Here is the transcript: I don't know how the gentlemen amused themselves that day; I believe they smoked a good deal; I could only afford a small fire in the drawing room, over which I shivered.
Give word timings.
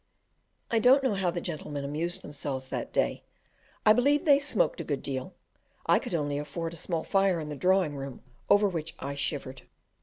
I 0.71 0.79
don't 0.79 1.03
know 1.03 1.13
how 1.13 1.29
the 1.29 1.39
gentlemen 1.41 1.85
amused 1.85 2.23
themselves 2.23 2.69
that 2.69 2.91
day; 2.91 3.21
I 3.85 3.93
believe 3.93 4.25
they 4.25 4.39
smoked 4.39 4.81
a 4.81 4.83
good 4.83 5.03
deal; 5.03 5.35
I 5.85 5.99
could 5.99 6.15
only 6.15 6.39
afford 6.39 6.73
a 6.73 6.75
small 6.75 7.03
fire 7.03 7.39
in 7.39 7.49
the 7.49 7.55
drawing 7.55 7.95
room, 7.95 8.23
over 8.49 8.67
which 8.67 8.95
I 8.97 9.13
shivered. 9.13 9.61